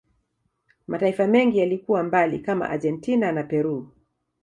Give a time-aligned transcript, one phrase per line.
[0.87, 3.87] Mataifa mengi yaliyokuwa mbali kama Argentina na Peru